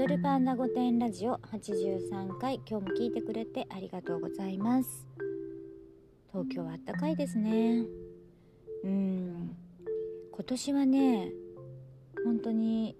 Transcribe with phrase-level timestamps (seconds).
[0.00, 5.06] ドルパンダ御殿ラジオ83回今日も聞いてくれてありがとうございます。
[6.32, 7.84] 東京はあったかいですね。
[8.82, 9.54] うん。
[10.32, 11.32] 今年はね
[12.24, 12.96] 本当に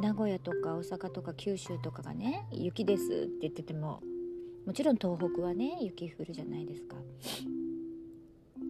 [0.00, 4.00] 名古屋とか大阪とか九州とかがね雪ですって言ってても
[4.64, 6.96] もちろん東北はね雪降るじゃないですか。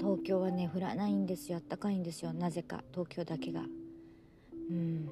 [0.00, 1.58] 東京はね降らないんですよ。
[1.58, 2.32] あったかいんですよ。
[2.32, 2.82] なぜか。
[2.90, 3.62] 東京だけが。
[4.70, 5.08] うん。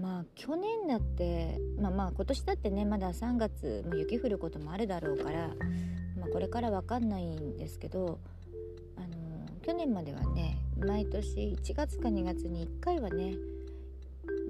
[0.00, 5.48] まあ去年だってまあまあ今年だってねまだ3月も雪降ることもあるだろうから、
[6.16, 8.20] まあ、これから分かんないんですけど
[8.96, 9.06] あの
[9.62, 13.34] 去年まではね毎年1月か2月に1回はね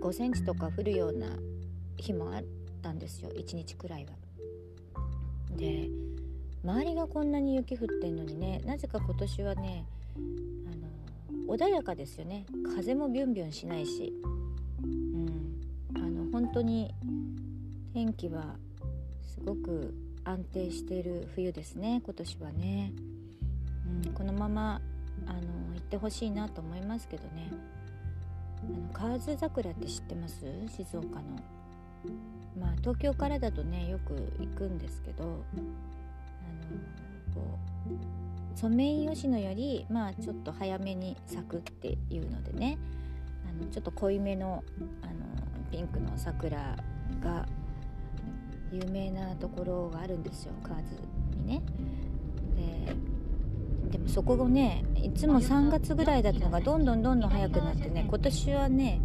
[0.03, 1.29] 5センチとか降るような
[1.97, 2.43] 日もあっ
[2.83, 4.13] たんですよ1日くらいは。
[5.57, 5.89] で
[6.63, 9.87] 周りがこんなに雪降ってんのにねなぜか今年はね
[10.17, 12.45] あの穏やかですよね
[12.77, 14.13] 風もビュンビュンしないし、
[16.39, 16.95] 本当に
[17.93, 18.55] 天気は
[19.27, 22.93] すごく安定している冬ですね今年はね、
[24.05, 24.81] うん、このまま
[25.27, 25.41] あの
[25.75, 27.51] 行ってほしいなと思いますけどね。
[28.63, 30.45] あの河津桜って知ってます？
[30.69, 31.23] 静岡の。
[32.57, 35.33] まあ東京からだとねよく行くんですけどあの
[37.35, 37.59] こ
[38.55, 42.79] うソメイヨシノよりまあちょっと早めに咲くっていうのでね。
[43.45, 44.63] あのちょっと濃いめの
[45.03, 45.13] あの
[45.71, 46.77] ピンクの桜
[47.23, 47.47] が
[48.73, 51.01] 有名なところがあるんですよ河津
[51.41, 51.63] にね。
[52.57, 52.95] で
[53.91, 59.01] でもそこがねいつも3月ぐらいだったのがどんどんどんどん早くなってね今年はね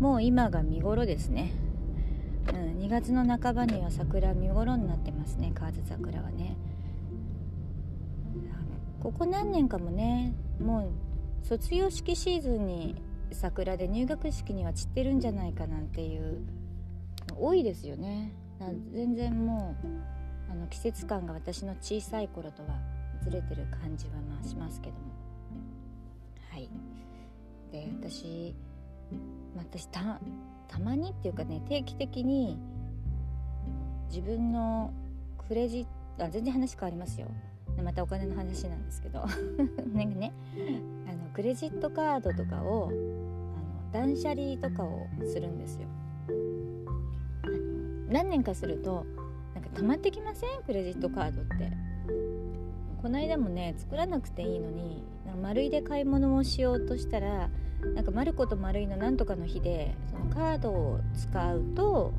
[0.00, 1.52] もう今が見頃ですね、
[2.48, 6.56] うん、2月の半ばには桜見頃になってますね河津桜はね。
[9.00, 12.96] ここ何年かもねもう卒業式シーズンに
[13.32, 16.40] 桜で入学式には散ってるんじゃないかなんていう
[17.36, 18.32] 多いですよね。
[18.92, 19.88] 全然もう
[20.50, 22.68] あの季節感が私の小さい頃とは
[23.22, 25.00] ずれてる感じはまあしますけども。
[26.50, 26.68] はい。
[27.70, 28.54] で私、
[29.56, 30.20] 私た
[30.66, 32.58] たまにっていうかね定期的に
[34.08, 34.92] 自分の
[35.46, 35.84] クレジッ
[36.18, 37.28] トあ全然話変わりますよ。
[37.82, 39.24] またお金の話なんですけど。
[39.94, 40.32] なんかね
[41.38, 45.86] クレジットカードとかをあの断捨離とかをするんですよ。
[48.08, 49.06] 何年かすると
[49.54, 50.64] なんか溜まってきません？
[50.66, 51.70] クレジットカードって。
[53.00, 55.04] この間もね作らなくていいのに
[55.40, 57.48] 丸いで買い物をしようとしたら
[57.94, 62.12] なんか丸子と丸いのなんとかの日でそのカードを使うと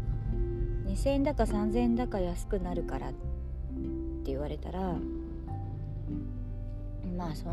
[0.85, 3.17] 2000円だか3000円だか安くなるからって
[4.27, 4.95] 言われたら
[7.17, 7.49] まあそ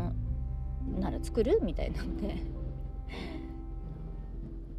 [0.99, 1.59] なら作る？
[1.61, 2.43] みたいなんで。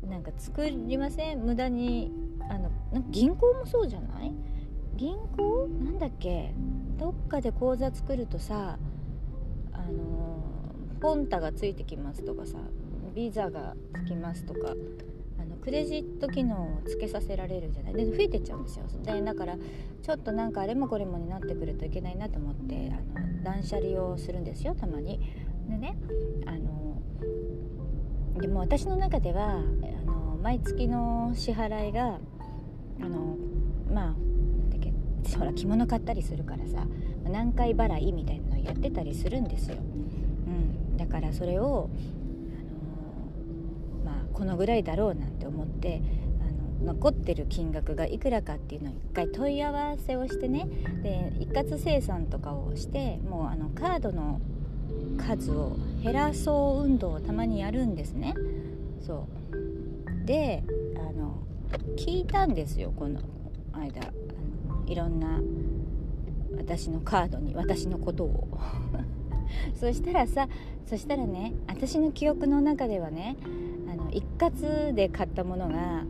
[0.06, 1.41] なんか作りません？
[1.44, 2.10] 無駄に
[2.48, 2.70] あの
[3.10, 4.32] 銀行もそうじゃない？
[4.97, 5.69] 銀行？
[5.84, 6.54] なんだっけ？
[6.97, 8.78] どっかで口座作るとさ
[9.72, 10.42] あの
[11.00, 12.56] ポンタがついてきますとかさ
[13.15, 14.75] ビザがつきますとか
[15.38, 17.94] あのクレジット機能をつけさせられるじゃない？
[17.94, 18.86] で増えてっちゃうんですよ。
[19.04, 19.56] でだから
[20.03, 25.20] ちょっとなんかあれもこれもになってくるといけないなと思ってあの断捨離をするんですよたまに。
[25.68, 25.96] でね
[26.46, 27.02] あの
[28.40, 29.56] でも私の中ではあ
[30.06, 32.18] の毎月の支払いが
[33.00, 33.36] あの
[33.92, 34.28] まあ
[35.36, 36.86] ほら着物買ったりするからさ
[37.24, 41.90] 何回払いみたいなのやってたりするんですよ、うん、だからそれを、
[44.04, 46.02] あのまあ、このぐらいだろうなんて思って
[46.80, 50.66] あの残ってる金額がいくらかっていうのを一回問い合わせをしてね
[51.02, 54.40] で一括生産とかをしてもうあのカードの
[55.16, 58.34] 数を減らそう運動をたまにやるんですね。
[59.00, 60.26] そう。
[60.26, 60.62] で
[60.97, 61.38] あの
[61.97, 63.21] 聞いたんですよこの
[63.72, 64.12] 間あ
[64.75, 65.41] のいろんな
[66.56, 68.48] 私のカードに私のことを。
[69.75, 70.48] そしたらさ
[70.87, 73.36] そしたらね私の記憶の中ではね
[73.91, 76.07] あの一括で買ったものがあの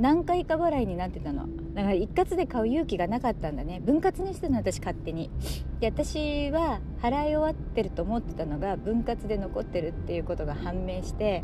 [0.00, 1.46] 何回か払いになってたの。
[1.76, 3.80] だから一括で買う勇気がなかったんだね。
[3.84, 5.30] 分割にしてたの私勝手に。
[5.78, 11.42] で私は払い終わってると思ってたのが分割で残ってるっていうことが判明して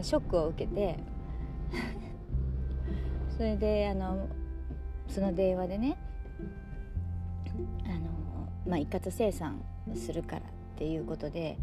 [0.00, 0.98] ショックを受けて。
[3.36, 4.26] それであの
[5.08, 5.96] その電話でね
[7.84, 9.62] あの、まあ、一括生産
[9.94, 10.42] するからっ
[10.76, 11.58] ていうことで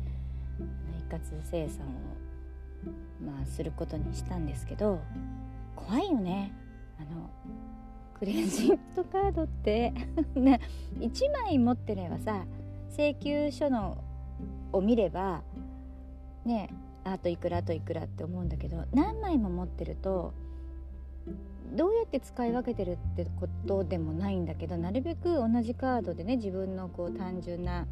[0.97, 1.89] 一括生産を、
[3.23, 4.99] まあ、することにしたんですけど
[5.75, 6.51] 怖いよね。
[6.99, 7.29] あの
[8.19, 9.93] クレジットカードって
[10.35, 10.59] ね
[10.99, 12.45] 1枚持ってればさ
[12.91, 14.03] 請求書の
[14.73, 15.41] を見れば
[16.45, 16.69] ね
[17.03, 20.33] あといくらあといくらって思うんだけど何枚も持ってると
[21.75, 27.87] どうやって使い分けてるってことでもないんだけどなるべく同じカードでね自分のこう単純な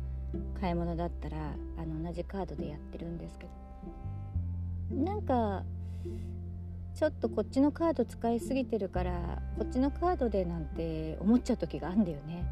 [0.59, 1.37] 買い物だったら
[1.77, 3.67] あの同じカードでやってるんですけど。
[4.91, 5.63] なんか
[6.97, 12.43] ちょっとこっちのカード使いすぎてるからこっちのカードでなんて思っちゃう時があんだよね。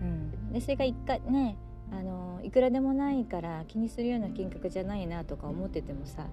[0.00, 1.58] うん、でそれが一回ね
[1.92, 6.24] あのいくらでもないから気にするような金額じゃないなとか思っててもさ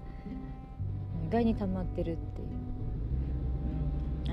[1.28, 2.48] 意外に溜まってるっていう。
[4.24, 4.30] うん、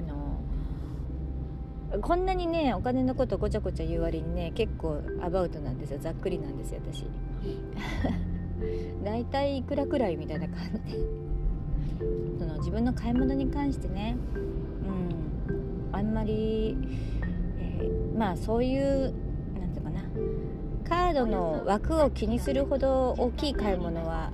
[1.91, 5.99] あのこんなにねお金のことごちゃごちゃ言う割にね結構アバウトなんですよ。
[5.99, 7.05] ざっくりなんですよ私。
[9.03, 11.24] 大体いくらくらいみたいな感じ
[12.37, 14.17] その自分の買い物に関してね
[15.91, 16.77] うんあんまり、
[17.59, 19.13] えー、まあそういう
[19.59, 20.03] 何て言うかな
[20.87, 24.31] カードの枠を気にするほど大きい買い物は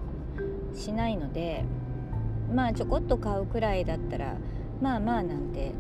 [0.74, 1.64] しないので
[2.54, 4.36] まあちょこっと買うくらいだったら
[4.82, 5.72] まあまあなんて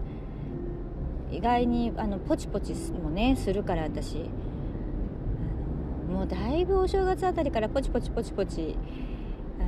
[1.31, 4.29] 意外にあのポチポチもねするから私。
[6.11, 8.77] もうだいぶお正月あたりからポチポチポチポチ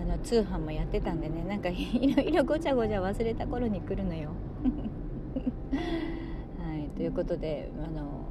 [0.02, 4.32] あの通販もやってたんでねなんかいろいろごちゃごちゃ忘れた頃に来るのよ。
[6.60, 8.26] はい、ということであの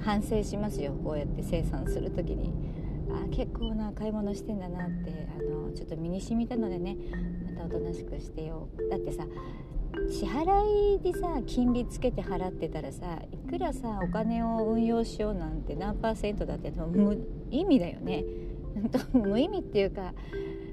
[0.00, 0.92] 反省しますよ。
[1.04, 2.52] こうやって生産する時に。
[3.10, 6.96] あ結構な買い物してんだなってあのちょっと身に染みたのでね
[7.46, 9.24] またおとなしくしてよだってさ
[10.10, 16.72] 支払いでさ金利つけて払ってたらさいくらさお金を運用しようなんて何パーセントだって
[17.50, 18.24] 意味だよね。
[19.12, 20.14] 無意味っていうか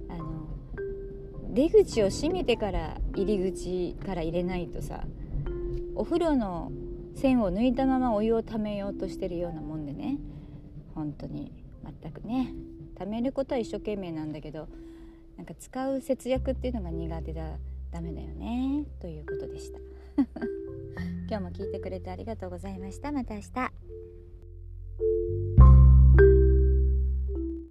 [0.09, 0.47] あの
[1.53, 5.06] 出口を閉めてから入り口から入れないとさ
[5.95, 6.71] お風呂の
[7.15, 10.18] 線を抜いたままお湯をためようとしてるようなもんでね。
[10.94, 11.51] 本当に。
[12.01, 12.53] 全くね。
[12.95, 14.68] 貯めることは一生懸命なんだけど
[15.38, 17.57] なんか使う節約っていうのが苦手だ。
[17.91, 18.83] ダメだよね。
[19.00, 19.80] ということでした。
[21.30, 23.13] 今日も聞いてくれてありがとうございました。
[23.13, 23.85] また明日。